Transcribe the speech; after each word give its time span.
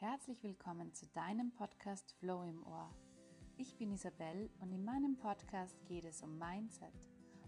Herzlich 0.00 0.44
willkommen 0.44 0.94
zu 0.94 1.08
deinem 1.08 1.50
Podcast 1.50 2.14
Flow 2.20 2.44
im 2.44 2.64
Ohr. 2.64 2.94
Ich 3.56 3.76
bin 3.76 3.90
Isabel 3.90 4.48
und 4.60 4.70
in 4.70 4.84
meinem 4.84 5.16
Podcast 5.16 5.84
geht 5.86 6.04
es 6.04 6.22
um 6.22 6.38
Mindset, 6.38 6.94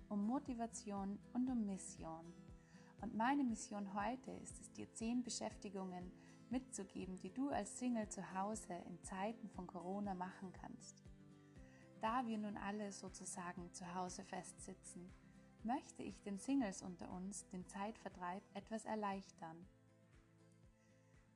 um 0.08 0.26
Motivation 0.26 1.20
und 1.32 1.48
um 1.48 1.64
Mission. 1.64 2.34
Und 3.02 3.14
meine 3.14 3.44
Mission 3.44 3.94
heute 3.94 4.32
ist 4.32 4.60
es, 4.60 4.72
dir 4.72 4.92
zehn 4.94 5.22
Beschäftigungen 5.22 6.10
mitzugeben, 6.48 7.20
die 7.20 7.32
du 7.32 7.50
als 7.50 7.78
Single 7.78 8.08
zu 8.08 8.34
Hause 8.34 8.74
in 8.88 9.00
Zeiten 9.04 9.48
von 9.50 9.68
Corona 9.68 10.14
machen 10.14 10.52
kannst. 10.52 11.04
Da 12.00 12.26
wir 12.26 12.38
nun 12.38 12.56
alle 12.56 12.90
sozusagen 12.90 13.72
zu 13.72 13.94
Hause 13.94 14.24
festsitzen, 14.24 15.08
möchte 15.62 16.02
ich 16.02 16.20
den 16.22 16.40
Singles 16.40 16.82
unter 16.82 17.12
uns 17.12 17.46
den 17.50 17.64
Zeitvertreib 17.68 18.42
etwas 18.54 18.86
erleichtern. 18.86 19.68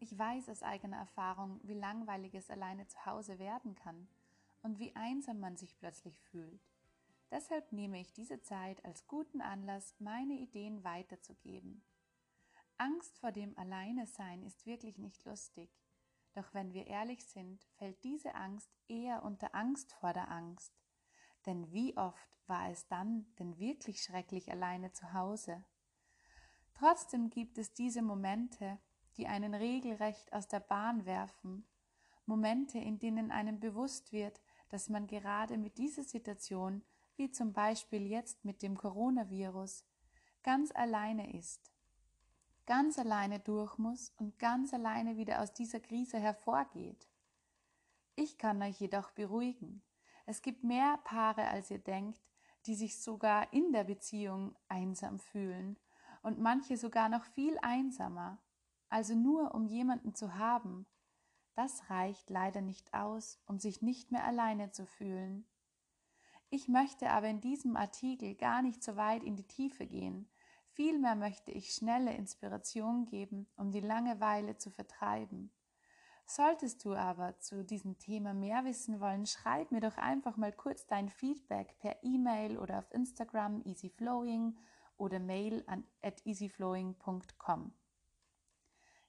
Ich 0.05 0.19
weiß 0.19 0.51
aus 0.51 0.63
eigener 0.63 0.99
Erfahrung, 0.99 1.61
wie 1.63 1.73
langweilig 1.73 2.35
es 2.35 2.51
alleine 2.51 2.87
zu 2.87 3.07
Hause 3.07 3.39
werden 3.39 3.75
kann 3.75 4.07
und 4.61 4.79
wie 4.79 4.95
einsam 4.95 5.41
man 5.41 5.57
sich 5.57 5.79
plötzlich 5.79 6.21
fühlt. 6.21 6.61
Deshalb 7.31 7.73
nehme 7.73 7.99
ich 7.99 8.13
diese 8.13 8.43
Zeit 8.43 8.85
als 8.85 9.07
guten 9.07 9.41
Anlass, 9.41 9.95
meine 9.99 10.35
Ideen 10.35 10.85
weiterzugeben. 10.85 11.83
Angst 12.77 13.19
vor 13.19 13.33
dem 13.33 13.57
Alleinesein 13.57 14.43
ist 14.43 14.67
wirklich 14.67 14.99
nicht 14.99 15.25
lustig. 15.25 15.71
Doch 16.35 16.53
wenn 16.53 16.75
wir 16.75 16.87
ehrlich 16.87 17.25
sind, 17.25 17.65
fällt 17.79 18.05
diese 18.05 18.35
Angst 18.35 18.71
eher 18.89 19.23
unter 19.23 19.55
Angst 19.55 19.95
vor 19.95 20.13
der 20.13 20.31
Angst. 20.31 20.75
Denn 21.47 21.73
wie 21.73 21.97
oft 21.97 22.29
war 22.47 22.69
es 22.69 22.87
dann 22.89 23.25
denn 23.39 23.59
wirklich 23.59 24.03
schrecklich 24.03 24.53
alleine 24.53 24.93
zu 24.93 25.15
Hause? 25.15 25.65
Trotzdem 26.75 27.31
gibt 27.31 27.57
es 27.57 27.73
diese 27.73 28.03
Momente, 28.03 28.79
die 29.17 29.27
einen 29.27 29.55
regelrecht 29.55 30.33
aus 30.33 30.49
der 30.49 30.61
Bahn 30.61 31.07
werfen, 31.07 31.67
Momente, 32.27 32.79
in 32.79 32.99
denen 32.99 33.31
einem 33.31 33.61
bewusst 33.61 34.13
wird, 34.13 34.41
dass 34.71 34.89
man 34.89 35.07
gerade 35.07 35.59
mit 35.59 35.79
dieser 35.79 36.05
Situation, 36.05 36.83
wie 37.17 37.31
zum 37.31 37.53
Beispiel 37.53 38.07
jetzt 38.07 38.45
mit 38.45 38.63
dem 38.63 38.77
Coronavirus, 38.77 39.85
ganz 40.43 40.73
alleine 40.73 41.35
ist, 41.35 41.71
ganz 42.67 42.99
alleine 42.99 43.41
durch 43.41 43.79
muss 43.79 44.11
und 44.17 44.39
ganz 44.39 44.73
alleine 44.73 45.17
wieder 45.17 45.43
aus 45.43 45.53
dieser 45.53 45.81
Krise 45.81 46.19
hervorgeht. 46.19 47.09
Ich 48.17 48.39
kann 48.39 48.63
euch 48.63 48.81
jedoch 48.81 49.11
beruhigen. 49.11 49.83
Es 50.27 50.41
gibt 50.41 50.65
mehr 50.65 50.99
Paare, 51.05 51.49
als 51.49 51.71
ihr 51.71 51.79
denkt, 51.79 52.23
die 52.67 52.75
sich 52.75 52.99
sogar 52.99 53.53
in 53.53 53.73
der 53.73 53.85
Beziehung 53.85 54.57
einsam 54.69 55.19
fühlen 55.19 55.77
und 56.23 56.39
manche 56.39 56.79
sogar 56.79 57.11
noch 57.11 57.25
viel 57.25 57.59
einsamer 57.61 58.39
also 58.95 59.17
nur 59.17 59.57
um 59.57 59.67
jemanden 59.67 60.15
zu 60.15 60.39
haben, 60.39 60.87
das 61.57 61.91
reicht 61.91 62.31
leider 62.31 62.61
nicht 62.61 62.95
aus, 62.95 63.41
um 63.45 63.59
sich 63.59 63.83
nicht 63.83 64.13
mehr 64.13 64.25
alleine 64.25 64.71
zu 64.71 64.87
fühlen. 64.87 65.49
Ich 66.49 66.69
möchte 66.69 67.11
aber 67.11 67.27
in 67.27 67.41
diesem 67.41 67.77
Artikel 67.77 68.37
gar 68.37 68.63
nicht 68.63 68.85
so 68.85 68.95
weit 68.95 69.25
in 69.25 69.35
die 69.35 69.49
Tiefe 69.49 69.89
gehen, 69.89 70.31
vielmehr 70.69 71.17
möchte 71.17 71.51
ich 71.51 71.75
schnelle 71.75 72.15
Inspiration 72.15 73.05
geben, 73.05 73.49
um 73.57 73.73
die 73.73 73.81
Langeweile 73.81 74.59
zu 74.59 74.71
vertreiben. 74.71 75.53
Solltest 76.25 76.85
du 76.85 76.95
aber 76.95 77.37
zu 77.41 77.65
diesem 77.65 77.99
Thema 77.99 78.33
mehr 78.33 78.65
wissen 78.65 79.01
wollen, 79.01 79.27
schreib 79.27 79.73
mir 79.73 79.81
doch 79.81 79.97
einfach 79.97 80.37
mal 80.37 80.53
kurz 80.53 80.87
dein 80.87 81.09
Feedback 81.09 81.77
per 81.81 81.97
E-Mail 82.05 82.59
oder 82.59 82.79
auf 82.79 82.93
Instagram 82.93 83.61
easyflowing 83.65 84.57
oder 84.97 85.19
mail 85.19 85.65
an 85.67 85.83
at 86.01 86.25
easyflowing.com. 86.25 87.73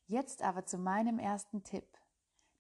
Jetzt 0.08 0.44
aber 0.44 0.66
zu 0.66 0.78
meinem 0.78 1.18
ersten 1.18 1.64
Tipp. 1.64 1.88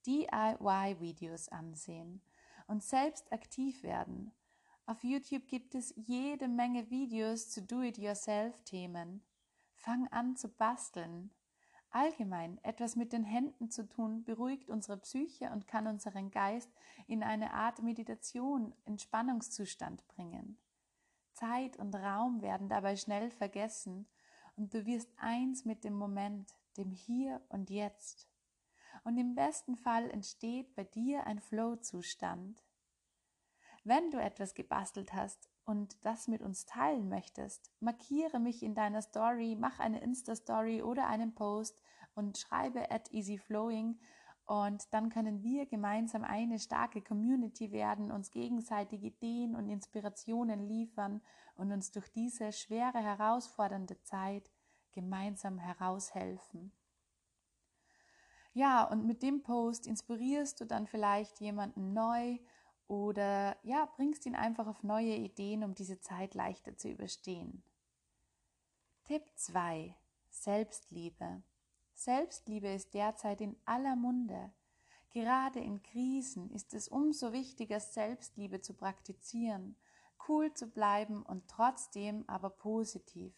DIY-Videos 0.07 1.49
ansehen 1.49 2.21
und 2.67 2.83
selbst 2.83 3.31
aktiv 3.31 3.83
werden. 3.83 4.31
Auf 4.87 5.03
YouTube 5.03 5.47
gibt 5.47 5.73
es 5.73 5.93
jede 5.95 6.47
Menge 6.47 6.89
Videos 6.89 7.49
zu 7.49 7.61
Do-it-yourself-Themen. 7.61 9.23
Fang 9.73 10.07
an 10.09 10.35
zu 10.35 10.49
basteln. 10.49 11.31
Allgemein 11.91 12.63
etwas 12.63 12.95
mit 12.95 13.13
den 13.13 13.23
Händen 13.23 13.69
zu 13.69 13.87
tun 13.87 14.23
beruhigt 14.23 14.69
unsere 14.69 14.97
Psyche 14.97 15.49
und 15.51 15.67
kann 15.67 15.87
unseren 15.87 16.29
Geist 16.29 16.69
in 17.07 17.23
eine 17.23 17.53
Art 17.53 17.81
Meditation, 17.81 18.73
Entspannungszustand 18.85 20.07
bringen. 20.07 20.57
Zeit 21.31 21.77
und 21.77 21.95
Raum 21.95 22.41
werden 22.41 22.69
dabei 22.69 22.95
schnell 22.95 23.31
vergessen 23.31 24.07
und 24.55 24.73
du 24.73 24.85
wirst 24.85 25.09
eins 25.17 25.65
mit 25.65 25.83
dem 25.83 25.93
Moment, 25.93 26.53
dem 26.77 26.91
Hier 26.91 27.41
und 27.49 27.69
Jetzt. 27.69 28.29
Und 29.03 29.17
im 29.17 29.35
besten 29.35 29.75
Fall 29.75 30.09
entsteht 30.09 30.75
bei 30.75 30.83
dir 30.83 31.27
ein 31.27 31.39
Flow-Zustand. 31.39 32.63
Wenn 33.83 34.09
du 34.09 34.19
etwas 34.19 34.53
gebastelt 34.55 35.13
hast 35.13 35.49
und 35.65 36.03
das 36.03 36.27
mit 36.27 36.41
uns 36.41 36.65
teilen 36.65 37.07
möchtest, 37.07 37.71
markiere 37.79 38.39
mich 38.39 38.63
in 38.63 38.73
deiner 38.73 39.01
Story, 39.01 39.55
mach 39.59 39.79
eine 39.79 40.01
Insta-Story 40.01 40.81
oder 40.81 41.07
einen 41.07 41.35
Post 41.35 41.79
und 42.15 42.37
schreibe 42.37 42.89
at 42.89 43.11
easyflowing 43.11 43.99
und 44.47 44.93
dann 44.93 45.09
können 45.09 45.41
wir 45.41 45.65
gemeinsam 45.65 46.23
eine 46.23 46.59
starke 46.59 47.01
Community 47.01 47.71
werden, 47.71 48.11
uns 48.11 48.29
gegenseitig 48.29 49.03
Ideen 49.03 49.55
und 49.55 49.69
Inspirationen 49.69 50.67
liefern 50.67 51.21
und 51.55 51.71
uns 51.71 51.91
durch 51.91 52.11
diese 52.11 52.51
schwere, 52.51 52.99
herausfordernde 52.99 54.01
Zeit 54.03 54.51
gemeinsam 54.95 55.59
heraushelfen. 55.59 56.71
Ja, 58.53 58.85
und 58.85 59.05
mit 59.05 59.21
dem 59.21 59.43
Post 59.43 59.85
inspirierst 59.85 60.61
du 60.61 60.65
dann 60.65 60.87
vielleicht 60.87 61.39
jemanden 61.41 61.93
neu 61.93 62.39
oder 62.87 63.57
ja, 63.63 63.85
bringst 63.97 64.25
ihn 64.25 64.35
einfach 64.35 64.65
auf 64.65 64.81
neue 64.81 65.15
Ideen, 65.15 65.63
um 65.63 65.75
diese 65.75 65.99
Zeit 65.99 66.33
leichter 66.35 66.77
zu 66.77 66.89
überstehen. 66.89 67.63
Tipp 69.03 69.23
2. 69.35 69.95
Selbstliebe. 70.29 71.43
Selbstliebe 71.93 72.69
ist 72.69 72.93
derzeit 72.93 73.41
in 73.41 73.55
aller 73.65 73.95
Munde. 73.95 74.51
Gerade 75.11 75.59
in 75.59 75.81
Krisen 75.81 76.49
ist 76.51 76.73
es 76.73 76.87
umso 76.87 77.31
wichtiger, 77.31 77.79
Selbstliebe 77.79 78.61
zu 78.61 78.73
praktizieren, 78.73 79.77
cool 80.27 80.53
zu 80.53 80.67
bleiben 80.67 81.23
und 81.23 81.47
trotzdem 81.47 82.23
aber 82.27 82.49
positiv. 82.49 83.33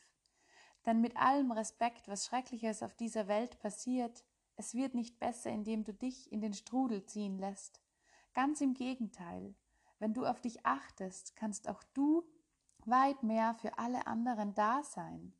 Denn 0.87 1.01
mit 1.01 1.17
allem 1.17 1.51
Respekt, 1.51 2.07
was 2.07 2.25
Schreckliches 2.25 2.81
auf 2.81 2.95
dieser 2.95 3.27
Welt 3.27 3.59
passiert, 3.59 4.23
es 4.55 4.73
wird 4.73 4.95
nicht 4.95 5.19
besser, 5.19 5.51
indem 5.51 5.83
du 5.83 5.93
dich 5.93 6.31
in 6.31 6.39
den 6.39 6.53
Strudel 6.53 7.05
ziehen 7.05 7.37
lässt. 7.37 7.81
Ganz 8.33 8.61
im 8.61 8.73
Gegenteil. 8.73 9.53
Wenn 9.99 10.13
du 10.13 10.25
auf 10.25 10.39
dich 10.39 10.65
achtest, 10.65 11.35
kannst 11.35 11.67
auch 11.67 11.83
du 11.93 12.23
weit 12.85 13.21
mehr 13.21 13.53
für 13.55 13.77
alle 13.77 14.07
anderen 14.07 14.53
da 14.53 14.81
sein. 14.81 15.33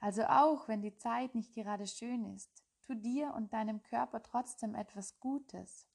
Also 0.00 0.22
auch 0.22 0.68
wenn 0.68 0.82
die 0.82 0.94
Zeit 0.94 1.34
nicht 1.34 1.52
gerade 1.52 1.88
schön 1.88 2.24
ist, 2.32 2.62
tu 2.82 2.94
dir 2.94 3.34
und 3.34 3.52
deinem 3.52 3.82
Körper 3.82 4.22
trotzdem 4.22 4.76
etwas 4.76 5.18
Gutes. 5.18 5.88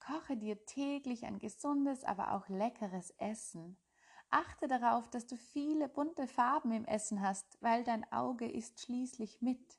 Koche 0.00 0.36
dir 0.36 0.66
täglich 0.66 1.24
ein 1.24 1.38
gesundes, 1.38 2.04
aber 2.04 2.34
auch 2.34 2.48
leckeres 2.48 3.10
Essen. 3.12 3.78
Achte 4.30 4.68
darauf, 4.68 5.08
dass 5.08 5.26
du 5.26 5.36
viele 5.36 5.88
bunte 5.88 6.26
Farben 6.26 6.72
im 6.72 6.84
Essen 6.84 7.20
hast, 7.20 7.56
weil 7.60 7.84
dein 7.84 8.10
Auge 8.12 8.50
isst 8.50 8.80
schließlich 8.80 9.40
mit. 9.40 9.78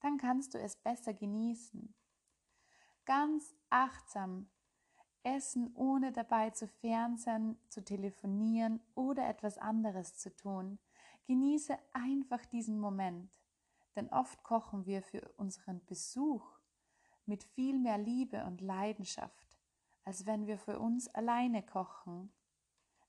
Dann 0.00 0.18
kannst 0.18 0.54
du 0.54 0.58
es 0.58 0.76
besser 0.76 1.14
genießen. 1.14 1.94
Ganz 3.04 3.54
achtsam 3.70 4.50
essen, 5.22 5.74
ohne 5.74 6.12
dabei 6.12 6.50
zu 6.50 6.66
fernsehen, 6.66 7.58
zu 7.68 7.84
telefonieren 7.84 8.80
oder 8.94 9.28
etwas 9.28 9.58
anderes 9.58 10.16
zu 10.16 10.34
tun. 10.34 10.78
Genieße 11.26 11.76
einfach 11.92 12.44
diesen 12.46 12.78
Moment, 12.78 13.30
denn 13.96 14.08
oft 14.10 14.42
kochen 14.42 14.86
wir 14.86 15.02
für 15.02 15.28
unseren 15.36 15.84
Besuch 15.84 16.58
mit 17.26 17.44
viel 17.44 17.78
mehr 17.78 17.98
Liebe 17.98 18.44
und 18.44 18.60
Leidenschaft, 18.60 19.58
als 20.04 20.24
wenn 20.24 20.46
wir 20.46 20.58
für 20.58 20.78
uns 20.78 21.08
alleine 21.08 21.62
kochen. 21.62 22.32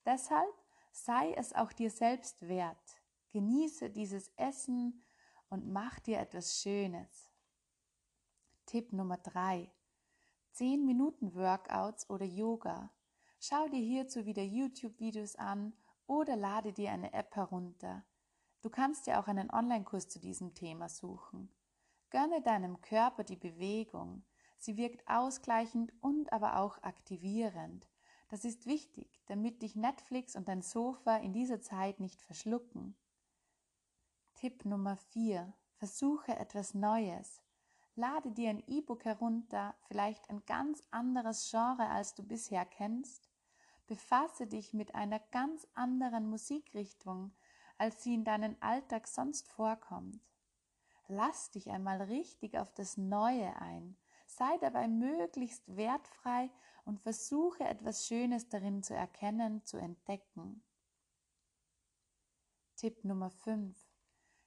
Deshalb 0.05 0.53
sei 0.91 1.33
es 1.33 1.53
auch 1.53 1.71
dir 1.71 1.91
selbst 1.91 2.47
wert. 2.47 3.01
Genieße 3.29 3.89
dieses 3.89 4.29
Essen 4.37 5.03
und 5.49 5.67
mach 5.71 5.99
dir 5.99 6.19
etwas 6.19 6.59
Schönes. 6.61 7.31
Tipp 8.65 8.93
Nummer 8.93 9.17
drei: 9.17 9.71
10 10.51 10.85
Minuten 10.85 11.35
Workouts 11.35 12.09
oder 12.09 12.25
Yoga. 12.25 12.91
Schau 13.39 13.67
dir 13.67 13.79
hierzu 13.79 14.25
wieder 14.25 14.43
YouTube-Videos 14.43 15.35
an 15.35 15.73
oder 16.07 16.35
lade 16.35 16.73
dir 16.73 16.91
eine 16.91 17.13
App 17.13 17.35
herunter. 17.35 18.03
Du 18.61 18.69
kannst 18.69 19.07
dir 19.07 19.19
auch 19.19 19.27
einen 19.27 19.49
Online-Kurs 19.51 20.09
zu 20.09 20.19
diesem 20.19 20.53
Thema 20.53 20.89
suchen. 20.89 21.49
Gönne 22.09 22.41
deinem 22.41 22.81
Körper 22.81 23.23
die 23.23 23.37
Bewegung. 23.37 24.23
Sie 24.57 24.75
wirkt 24.75 25.07
ausgleichend 25.07 25.93
und 26.01 26.33
aber 26.33 26.57
auch 26.57 26.81
aktivierend. 26.83 27.87
Das 28.29 28.45
ist 28.45 28.67
wichtig, 28.67 29.21
damit 29.25 29.63
dich 29.63 29.75
Netflix 29.75 30.35
und 30.35 30.47
dein 30.47 30.61
Sofa 30.61 31.17
in 31.17 31.33
dieser 31.33 31.61
Zeit 31.61 31.99
nicht 31.99 32.21
verschlucken. 32.21 32.95
Tipp 34.35 34.65
Nummer 34.65 34.97
4. 34.97 35.51
Versuche 35.73 36.37
etwas 36.37 36.75
Neues. 36.75 37.41
Lade 37.95 38.31
dir 38.31 38.51
ein 38.51 38.63
E-Book 38.67 39.03
herunter, 39.03 39.75
vielleicht 39.87 40.29
ein 40.29 40.45
ganz 40.45 40.83
anderes 40.91 41.49
Genre, 41.49 41.89
als 41.89 42.13
du 42.13 42.23
bisher 42.23 42.65
kennst. 42.65 43.27
Befasse 43.87 44.45
dich 44.45 44.73
mit 44.73 44.93
einer 44.93 45.19
ganz 45.31 45.67
anderen 45.73 46.29
Musikrichtung, 46.29 47.33
als 47.79 48.03
sie 48.03 48.13
in 48.13 48.23
deinem 48.23 48.55
Alltag 48.59 49.07
sonst 49.07 49.49
vorkommt. 49.49 50.21
Lass 51.07 51.49
dich 51.49 51.71
einmal 51.71 52.03
richtig 52.03 52.59
auf 52.59 52.71
das 52.73 52.95
Neue 52.95 53.55
ein. 53.59 53.97
Sei 54.39 54.57
dabei 54.59 54.87
möglichst 54.87 55.75
wertfrei 55.75 56.49
und 56.85 57.01
versuche 57.01 57.65
etwas 57.65 58.07
Schönes 58.07 58.47
darin 58.47 58.81
zu 58.83 58.95
erkennen, 58.95 59.65
zu 59.65 59.75
entdecken. 59.75 60.63
Tipp 62.77 63.03
Nummer 63.03 63.31
5. 63.31 63.77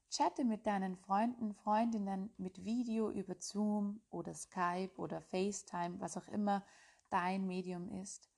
Chatte 0.08 0.46
mit 0.46 0.66
deinen 0.66 0.96
Freunden, 0.96 1.52
Freundinnen 1.52 2.32
mit 2.38 2.64
Video 2.64 3.10
über 3.10 3.34
Zoom 3.38 4.00
oder 4.08 4.32
Skype 4.32 4.96
oder 4.96 5.20
FaceTime, 5.20 6.00
was 6.00 6.16
auch 6.16 6.28
immer 6.28 6.64
dein 7.10 7.46
Medium 7.46 7.90
ist. 7.90 8.30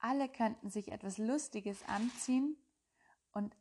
Alle 0.00 0.28
könnten 0.28 0.68
sich 0.68 0.90
etwas 0.90 1.18
Lustiges 1.18 1.80
anziehen 1.86 2.56
und 3.30 3.56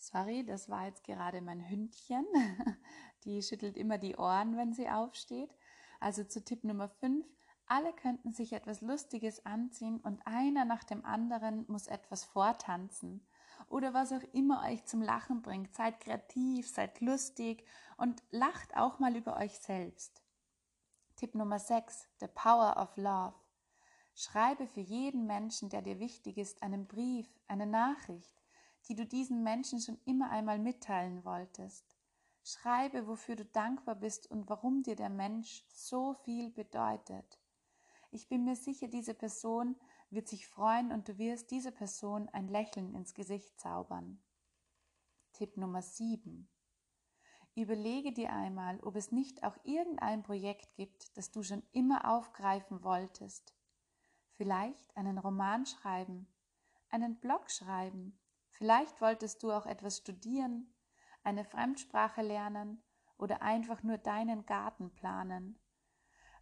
Sorry, 0.00 0.44
das 0.44 0.70
war 0.70 0.86
jetzt 0.86 1.04
gerade 1.04 1.42
mein 1.42 1.68
Hündchen. 1.68 2.24
Die 3.28 3.42
schüttelt 3.42 3.76
immer 3.76 3.98
die 3.98 4.16
Ohren, 4.16 4.56
wenn 4.56 4.72
sie 4.72 4.88
aufsteht. 4.88 5.54
Also 6.00 6.24
zu 6.24 6.42
Tipp 6.42 6.64
Nummer 6.64 6.88
5. 6.88 7.26
Alle 7.66 7.92
könnten 7.92 8.32
sich 8.32 8.54
etwas 8.54 8.80
Lustiges 8.80 9.44
anziehen 9.44 10.00
und 10.00 10.26
einer 10.26 10.64
nach 10.64 10.82
dem 10.82 11.04
anderen 11.04 11.66
muss 11.68 11.88
etwas 11.88 12.24
vortanzen 12.24 13.26
oder 13.68 13.92
was 13.92 14.12
auch 14.12 14.22
immer 14.32 14.64
euch 14.64 14.86
zum 14.86 15.02
Lachen 15.02 15.42
bringt. 15.42 15.74
Seid 15.74 16.00
kreativ, 16.00 16.70
seid 16.70 17.02
lustig 17.02 17.66
und 17.98 18.22
lacht 18.30 18.74
auch 18.74 18.98
mal 18.98 19.14
über 19.14 19.36
euch 19.36 19.58
selbst. 19.58 20.22
Tipp 21.16 21.34
Nummer 21.34 21.58
6, 21.58 22.08
The 22.20 22.28
Power 22.28 22.78
of 22.78 22.96
Love. 22.96 23.34
Schreibe 24.14 24.66
für 24.66 24.80
jeden 24.80 25.26
Menschen, 25.26 25.68
der 25.68 25.82
dir 25.82 26.00
wichtig 26.00 26.38
ist, 26.38 26.62
einen 26.62 26.86
Brief, 26.86 27.28
eine 27.46 27.66
Nachricht, 27.66 28.42
die 28.88 28.94
du 28.94 29.04
diesen 29.04 29.42
Menschen 29.42 29.82
schon 29.82 29.98
immer 30.06 30.30
einmal 30.30 30.58
mitteilen 30.58 31.26
wolltest. 31.26 31.97
Schreibe, 32.48 33.06
wofür 33.06 33.36
du 33.36 33.44
dankbar 33.44 33.94
bist 33.94 34.30
und 34.30 34.48
warum 34.48 34.82
dir 34.82 34.96
der 34.96 35.10
Mensch 35.10 35.64
so 35.68 36.14
viel 36.14 36.50
bedeutet. 36.50 37.38
Ich 38.10 38.28
bin 38.28 38.44
mir 38.44 38.56
sicher, 38.56 38.88
diese 38.88 39.12
Person 39.12 39.76
wird 40.08 40.28
sich 40.28 40.46
freuen 40.46 40.90
und 40.90 41.08
du 41.08 41.18
wirst 41.18 41.50
dieser 41.50 41.72
Person 41.72 42.28
ein 42.30 42.48
Lächeln 42.48 42.94
ins 42.94 43.12
Gesicht 43.12 43.60
zaubern. 43.60 44.22
Tipp 45.34 45.58
Nummer 45.58 45.82
7. 45.82 46.48
Überlege 47.54 48.12
dir 48.12 48.32
einmal, 48.32 48.80
ob 48.80 48.96
es 48.96 49.12
nicht 49.12 49.44
auch 49.44 49.56
irgendein 49.64 50.22
Projekt 50.22 50.74
gibt, 50.74 51.16
das 51.18 51.30
du 51.30 51.42
schon 51.42 51.62
immer 51.72 52.10
aufgreifen 52.10 52.82
wolltest. 52.82 53.52
Vielleicht 54.32 54.96
einen 54.96 55.18
Roman 55.18 55.66
schreiben, 55.66 56.32
einen 56.88 57.20
Blog 57.20 57.50
schreiben, 57.50 58.18
vielleicht 58.48 59.00
wolltest 59.02 59.42
du 59.42 59.52
auch 59.52 59.66
etwas 59.66 59.98
studieren, 59.98 60.72
eine 61.24 61.44
Fremdsprache 61.44 62.22
lernen 62.22 62.82
oder 63.16 63.42
einfach 63.42 63.82
nur 63.82 63.98
deinen 63.98 64.46
Garten 64.46 64.92
planen. 64.94 65.58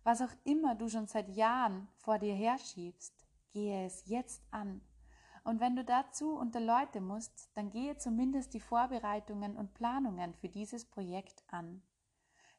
Was 0.05 0.23
auch 0.23 0.33
immer 0.45 0.75
du 0.75 0.89
schon 0.89 1.07
seit 1.07 1.29
Jahren 1.31 1.89
vor 1.97 2.19
dir 2.19 2.35
herschiebst, 2.35 3.27
gehe 3.51 3.87
es 3.87 4.07
jetzt 4.07 4.43
an. 4.53 4.81
Und 5.43 5.61
wenn 5.61 5.77
du 5.77 5.85
dazu 5.85 6.37
unter 6.37 6.61
Leute 6.61 7.01
musst, 7.01 7.51
dann 7.55 7.71
gehe 7.71 7.97
zumindest 7.97 8.53
die 8.55 8.61
Vorbereitungen 8.61 9.57
und 9.57 9.75
Planungen 9.75 10.35
für 10.35 10.49
dieses 10.49 10.85
Projekt 10.85 11.45
an. 11.49 11.83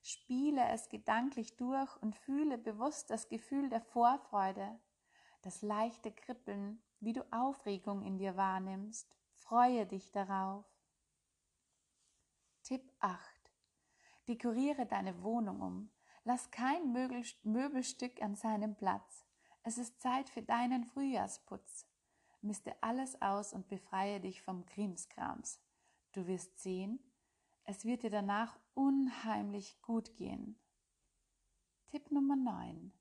Spiele 0.01 0.69
es 0.69 0.87
gedanklich 0.87 1.57
durch 1.57 1.95
und 2.01 2.15
fühle 2.15 2.57
bewusst 2.57 3.09
das 3.09 3.27
Gefühl 3.27 3.69
der 3.69 3.81
Vorfreude, 3.81 4.79
das 5.41 5.61
leichte 5.61 6.11
Kribbeln, 6.11 6.81
wie 6.99 7.13
du 7.13 7.25
Aufregung 7.31 8.03
in 8.03 8.17
dir 8.17 8.37
wahrnimmst. 8.37 9.13
Freue 9.33 9.85
dich 9.85 10.11
darauf. 10.11 10.65
Tipp 12.67 12.91
8. 12.99 13.17
Dekoriere 14.27 14.85
deine 14.85 15.23
Wohnung 15.23 15.61
um. 15.61 15.89
Lass 16.25 16.51
kein 16.51 16.91
Möbelstück 16.91 18.21
an 18.21 18.35
seinem 18.35 18.75
Platz. 18.75 19.25
Es 19.63 19.77
ist 19.77 20.01
Zeit 20.01 20.29
für 20.29 20.41
deinen 20.41 20.83
Frühjahrsputz. 20.83 21.87
Miste 22.41 22.75
alles 22.83 23.21
aus 23.21 23.53
und 23.53 23.69
befreie 23.69 24.19
dich 24.19 24.41
vom 24.41 24.65
Krimskrams. 24.65 25.61
Du 26.11 26.27
wirst 26.27 26.59
sehen, 26.59 26.99
es 27.63 27.85
wird 27.85 28.03
dir 28.03 28.09
danach 28.09 28.59
unheimlich 28.73 29.81
gut 29.81 30.17
gehen. 30.17 30.59
Tipp 31.85 32.11
Nummer 32.11 32.35
9. 32.35 32.91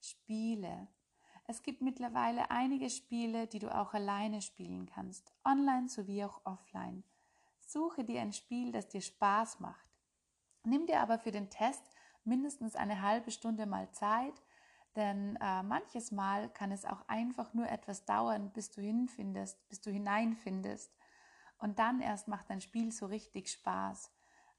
Spiele. 0.00 0.88
Es 1.46 1.62
gibt 1.62 1.82
mittlerweile 1.82 2.50
einige 2.50 2.88
Spiele, 2.88 3.46
die 3.48 3.58
du 3.58 3.68
auch 3.68 3.92
alleine 3.92 4.40
spielen 4.40 4.86
kannst, 4.86 5.30
online 5.44 5.90
sowie 5.90 6.24
auch 6.24 6.40
offline. 6.46 7.04
Suche 7.72 8.02
dir 8.02 8.20
ein 8.20 8.32
Spiel, 8.32 8.72
das 8.72 8.88
dir 8.88 9.00
Spaß 9.00 9.60
macht. 9.60 9.86
Nimm 10.64 10.86
dir 10.86 10.98
aber 10.98 11.20
für 11.20 11.30
den 11.30 11.50
Test 11.50 11.84
mindestens 12.24 12.74
eine 12.74 13.00
halbe 13.00 13.30
Stunde 13.30 13.64
mal 13.64 13.88
Zeit, 13.92 14.34
denn 14.96 15.36
äh, 15.36 15.62
manches 15.62 16.10
Mal 16.10 16.52
kann 16.52 16.72
es 16.72 16.84
auch 16.84 17.06
einfach 17.06 17.54
nur 17.54 17.68
etwas 17.68 18.04
dauern, 18.04 18.50
bis 18.52 18.72
du 18.72 18.80
hinfindest, 18.80 19.68
bis 19.68 19.80
du 19.80 19.92
hineinfindest. 19.92 20.92
Und 21.58 21.78
dann 21.78 22.00
erst 22.00 22.26
macht 22.26 22.50
dein 22.50 22.60
Spiel 22.60 22.90
so 22.90 23.06
richtig 23.06 23.52
Spaß. 23.52 24.10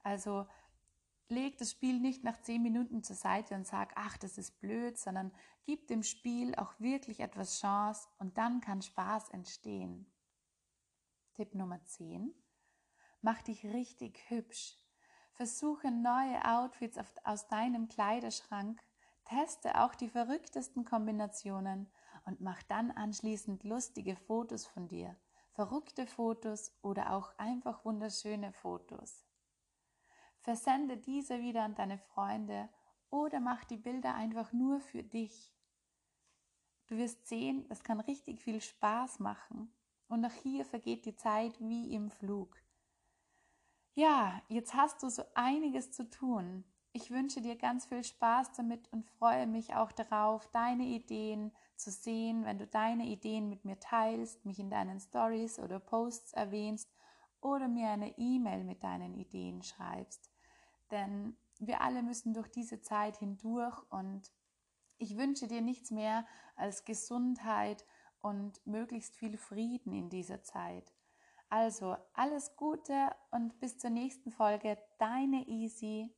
Also 0.02 0.46
leg 1.28 1.58
das 1.58 1.70
Spiel 1.70 2.00
nicht 2.00 2.24
nach 2.24 2.40
zehn 2.40 2.62
Minuten 2.62 3.02
zur 3.02 3.16
Seite 3.16 3.54
und 3.54 3.66
sag, 3.66 3.92
ach, 3.94 4.16
das 4.16 4.38
ist 4.38 4.58
blöd, 4.58 4.96
sondern 4.96 5.32
gib 5.66 5.86
dem 5.86 6.02
Spiel 6.02 6.54
auch 6.54 6.80
wirklich 6.80 7.20
etwas 7.20 7.60
Chance 7.60 8.08
und 8.18 8.38
dann 8.38 8.62
kann 8.62 8.80
Spaß 8.80 9.28
entstehen. 9.28 10.10
Tipp 11.34 11.54
Nummer 11.54 11.84
10. 11.84 12.34
Mach 13.22 13.40
dich 13.42 13.64
richtig 13.64 14.20
hübsch. 14.28 14.76
Versuche 15.32 15.90
neue 15.90 16.44
Outfits 16.44 16.98
aus 17.24 17.48
deinem 17.48 17.88
Kleiderschrank 17.88 18.82
Teste 19.24 19.80
auch 19.80 19.94
die 19.94 20.08
verrücktesten 20.08 20.84
Kombinationen 20.84 21.88
und 22.26 22.40
mach 22.40 22.62
dann 22.64 22.90
anschließend 22.90 23.64
lustige 23.64 24.16
Fotos 24.16 24.66
von 24.66 24.88
dir, 24.88 25.16
verrückte 25.52 26.06
Fotos 26.06 26.76
oder 26.82 27.12
auch 27.12 27.36
einfach 27.38 27.84
wunderschöne 27.84 28.52
Fotos. 28.52 29.24
Versende 30.40 30.96
diese 30.96 31.40
wieder 31.40 31.62
an 31.62 31.74
deine 31.74 31.98
Freunde 31.98 32.68
oder 33.10 33.38
mach 33.38 33.64
die 33.64 33.76
Bilder 33.76 34.14
einfach 34.14 34.52
nur 34.52 34.80
für 34.80 35.02
dich. 35.02 35.54
Du 36.88 36.96
wirst 36.96 37.26
sehen, 37.26 37.64
es 37.70 37.84
kann 37.84 38.00
richtig 38.00 38.42
viel 38.42 38.60
Spaß 38.60 39.20
machen 39.20 39.72
und 40.08 40.24
auch 40.24 40.34
hier 40.42 40.64
vergeht 40.64 41.06
die 41.06 41.16
Zeit 41.16 41.58
wie 41.60 41.94
im 41.94 42.10
Flug. 42.10 42.61
Ja, 43.94 44.40
jetzt 44.48 44.74
hast 44.74 45.02
du 45.02 45.10
so 45.10 45.22
einiges 45.34 45.92
zu 45.92 46.08
tun. 46.08 46.64
Ich 46.92 47.10
wünsche 47.10 47.40
dir 47.42 47.56
ganz 47.56 47.86
viel 47.86 48.04
Spaß 48.04 48.52
damit 48.52 48.90
und 48.92 49.06
freue 49.18 49.46
mich 49.46 49.74
auch 49.74 49.92
darauf, 49.92 50.46
deine 50.48 50.84
Ideen 50.84 51.52
zu 51.76 51.90
sehen, 51.90 52.44
wenn 52.44 52.58
du 52.58 52.66
deine 52.66 53.06
Ideen 53.06 53.48
mit 53.48 53.64
mir 53.64 53.78
teilst, 53.80 54.44
mich 54.46 54.58
in 54.58 54.70
deinen 54.70 55.00
Stories 55.00 55.58
oder 55.58 55.78
Posts 55.78 56.32
erwähnst 56.32 56.90
oder 57.40 57.68
mir 57.68 57.88
eine 57.88 58.16
E-Mail 58.18 58.64
mit 58.64 58.82
deinen 58.82 59.14
Ideen 59.14 59.62
schreibst. 59.62 60.30
Denn 60.90 61.36
wir 61.58 61.82
alle 61.82 62.02
müssen 62.02 62.34
durch 62.34 62.48
diese 62.48 62.80
Zeit 62.80 63.18
hindurch 63.18 63.78
und 63.90 64.30
ich 64.98 65.16
wünsche 65.18 65.48
dir 65.48 65.60
nichts 65.60 65.90
mehr 65.90 66.26
als 66.56 66.84
Gesundheit 66.84 67.84
und 68.20 68.66
möglichst 68.66 69.16
viel 69.16 69.36
Frieden 69.36 69.92
in 69.92 70.08
dieser 70.08 70.42
Zeit. 70.42 70.92
Also 71.52 71.98
alles 72.14 72.56
Gute 72.56 73.10
und 73.30 73.60
bis 73.60 73.76
zur 73.76 73.90
nächsten 73.90 74.30
Folge, 74.30 74.78
deine 74.98 75.46
Easy. 75.46 76.08